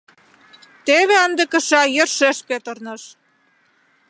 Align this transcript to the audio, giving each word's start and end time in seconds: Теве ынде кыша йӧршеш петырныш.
Теве 0.85 1.15
ынде 1.25 1.43
кыша 1.51 1.81
йӧршеш 1.95 2.37
петырныш. 2.47 3.03